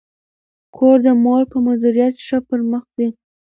کور 0.75 0.97
د 1.05 1.07
مور 1.23 1.43
په 1.51 1.57
مدیریت 1.67 2.15
ښه 2.25 2.37
پرمخ 2.49 2.83
ځي. 2.95 3.07